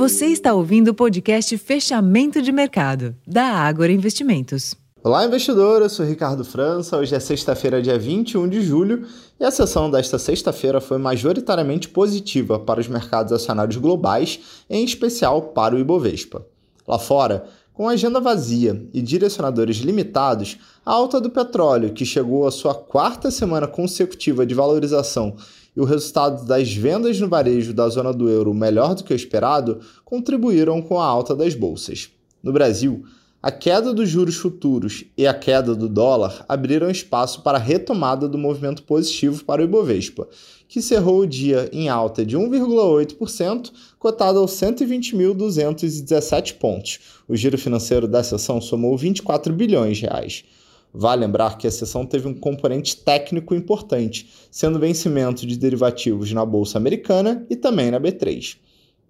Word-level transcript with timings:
Você 0.00 0.28
está 0.28 0.54
ouvindo 0.54 0.88
o 0.88 0.94
podcast 0.94 1.58
Fechamento 1.58 2.40
de 2.40 2.50
Mercado, 2.50 3.14
da 3.26 3.44
Ágora 3.44 3.92
Investimentos. 3.92 4.74
Olá, 5.04 5.26
investidor. 5.26 5.82
Eu 5.82 5.90
sou 5.90 6.06
Ricardo 6.06 6.42
França. 6.42 6.96
Hoje 6.96 7.14
é 7.14 7.20
sexta-feira, 7.20 7.82
dia 7.82 7.98
21 7.98 8.48
de 8.48 8.62
julho, 8.62 9.06
e 9.38 9.44
a 9.44 9.50
sessão 9.50 9.90
desta 9.90 10.18
sexta-feira 10.18 10.80
foi 10.80 10.96
majoritariamente 10.96 11.86
positiva 11.86 12.58
para 12.58 12.80
os 12.80 12.88
mercados 12.88 13.30
acionários 13.30 13.76
globais, 13.76 14.40
em 14.70 14.82
especial 14.82 15.42
para 15.52 15.76
o 15.76 15.78
Ibovespa. 15.78 16.46
Lá 16.88 16.98
fora, 16.98 17.44
com 17.80 17.88
agenda 17.88 18.20
vazia 18.20 18.86
e 18.92 19.00
direcionadores 19.00 19.78
limitados, 19.78 20.58
a 20.84 20.92
alta 20.92 21.18
do 21.18 21.30
petróleo, 21.30 21.94
que 21.94 22.04
chegou 22.04 22.46
à 22.46 22.50
sua 22.50 22.74
quarta 22.74 23.30
semana 23.30 23.66
consecutiva 23.66 24.44
de 24.44 24.54
valorização, 24.54 25.34
e 25.74 25.80
o 25.80 25.84
resultado 25.84 26.44
das 26.44 26.74
vendas 26.74 27.18
no 27.18 27.26
varejo 27.26 27.72
da 27.72 27.88
zona 27.88 28.12
do 28.12 28.28
euro 28.28 28.52
melhor 28.52 28.94
do 28.94 29.02
que 29.02 29.14
o 29.14 29.16
esperado, 29.16 29.80
contribuíram 30.04 30.82
com 30.82 31.00
a 31.00 31.06
alta 31.06 31.34
das 31.34 31.54
bolsas. 31.54 32.10
No 32.42 32.52
Brasil, 32.52 33.02
a 33.42 33.50
queda 33.50 33.94
dos 33.94 34.06
juros 34.06 34.36
futuros 34.36 35.02
e 35.16 35.26
a 35.26 35.32
queda 35.32 35.74
do 35.74 35.88
dólar 35.88 36.44
abriram 36.46 36.90
espaço 36.90 37.40
para 37.40 37.56
a 37.56 37.60
retomada 37.60 38.28
do 38.28 38.36
movimento 38.36 38.82
positivo 38.82 39.42
para 39.46 39.62
o 39.62 39.64
Ibovespa, 39.64 40.28
que 40.68 40.82
cerrou 40.82 41.20
o 41.20 41.26
dia 41.26 41.66
em 41.72 41.88
alta 41.88 42.22
de 42.24 42.36
1,8%, 42.36 43.72
cotado 43.98 44.40
aos 44.40 44.52
120.217 44.52 46.58
pontos. 46.58 46.98
O 47.26 47.34
giro 47.34 47.56
financeiro 47.56 48.06
da 48.06 48.22
sessão 48.22 48.60
somou 48.60 48.94
24 48.98 49.54
bilhões 49.54 49.96
de 49.96 50.02
reais. 50.02 50.44
Vale 50.92 51.24
lembrar 51.24 51.56
que 51.56 51.66
a 51.66 51.70
sessão 51.70 52.04
teve 52.04 52.28
um 52.28 52.34
componente 52.34 52.98
técnico 52.98 53.54
importante, 53.54 54.28
sendo 54.50 54.78
vencimento 54.78 55.46
de 55.46 55.56
derivativos 55.56 56.30
na 56.30 56.44
bolsa 56.44 56.76
americana 56.76 57.46
e 57.48 57.56
também 57.56 57.90
na 57.90 57.98
B3. 57.98 58.58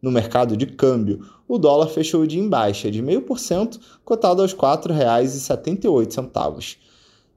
No 0.01 0.11
mercado 0.11 0.57
de 0.57 0.65
câmbio, 0.67 1.21
o 1.47 1.59
dólar 1.59 1.89
fechou 1.89 2.27
de 2.27 2.39
em 2.39 2.49
baixa 2.49 2.91
de 2.91 3.03
0,5%, 3.03 3.79
cotado 4.05 4.41
aos 4.43 4.53
R$ 4.53 4.59
4,78. 4.59 6.79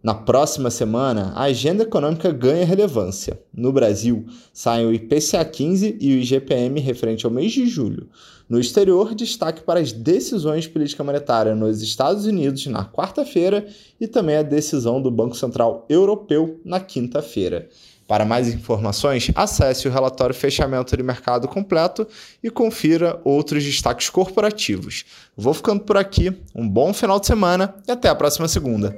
Na 0.04 0.14
próxima 0.14 0.70
semana, 0.70 1.32
a 1.34 1.44
agenda 1.44 1.84
econômica 1.84 2.30
ganha 2.30 2.66
relevância. 2.66 3.42
No 3.54 3.72
Brasil, 3.72 4.26
saem 4.52 4.86
o 4.86 4.94
IPCA 4.94 5.46
15 5.46 5.98
e 6.02 6.14
o 6.14 6.18
IGPM 6.18 6.82
referente 6.82 7.26
ao 7.26 7.32
mês 7.32 7.54
de 7.54 7.66
julho. 7.66 8.10
No 8.50 8.60
exterior, 8.60 9.16
destaque 9.16 9.64
para 9.64 9.80
as 9.80 9.94
decisões 9.94 10.66
de 10.66 10.72
política 10.72 11.06
monetária 11.06 11.56
nos 11.56 11.82
Estados 11.82 12.26
Unidos 12.26 12.68
na 12.68 12.84
quarta-feira 12.84 13.66
e 13.98 14.06
também 14.06 14.36
a 14.36 14.44
decisão 14.44 15.02
do 15.02 15.10
Banco 15.10 15.38
Central 15.38 15.86
Europeu 15.88 16.60
na 16.66 16.82
quinta-feira. 16.82 17.70
Para 18.08 18.26
mais 18.26 18.48
informações, 18.54 19.32
acesse 19.34 19.88
o 19.88 19.92
relatório 19.92 20.36
Fechamento 20.36 20.96
de 20.96 21.04
Mercado 21.04 21.48
completo 21.48 22.08
e 22.44 22.50
confira 22.50 23.20
outros 23.24 23.64
destaques 23.64 24.10
corporativos. 24.10 25.06
Vou 25.36 25.54
ficando 25.54 25.82
por 25.82 25.98
aqui, 25.98 26.36
um 26.54 26.68
bom 26.68 26.94
final 26.94 27.20
de 27.20 27.28
semana 27.28 27.74
e 27.88 27.92
até 27.92 28.10
a 28.10 28.16
próxima 28.16 28.48
segunda. 28.48 28.96